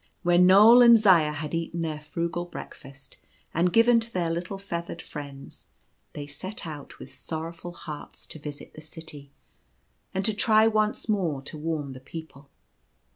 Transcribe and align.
When 0.23 0.47
Knoal 0.47 0.81
and 0.81 0.97
Zaya 0.97 1.31
had 1.31 1.53
eaten 1.53 1.81
their 1.81 1.99
frugal 1.99 2.45
break 2.45 2.73
fast 2.73 3.17
and 3.53 3.71
given 3.71 3.99
to 3.99 4.11
their 4.11 4.31
little 4.31 4.57
feathered 4.57 4.99
friends, 4.99 5.67
they 6.13 6.25
set 6.25 6.65
out 6.65 6.97
with 6.97 7.13
sorrowful 7.13 7.73
hearts 7.73 8.25
to 8.25 8.39
visit 8.39 8.73
the 8.73 8.81
city, 8.81 9.31
and 10.11 10.25
to 10.25 10.33
try 10.33 10.65
once 10.65 11.07
more 11.07 11.43
to 11.43 11.55
warn 11.55 11.93
the 11.93 11.99
people. 11.99 12.49